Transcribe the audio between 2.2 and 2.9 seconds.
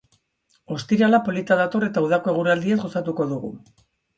eguraldiaz